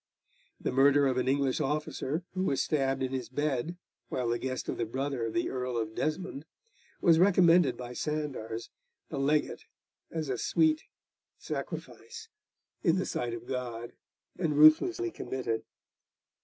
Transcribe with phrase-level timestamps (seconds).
[0.59, 3.77] The murder of an English officer, who was stabbed in his bed
[4.09, 6.43] while the guest of the brother of the Earl of Desmond,
[7.01, 8.69] was recommended by Sandars
[9.09, 9.65] the legate
[10.09, 10.85] as a sweet
[11.37, 12.29] sacrifice
[12.81, 13.93] in the sight of God,
[14.39, 15.65] and ruthlessly committed.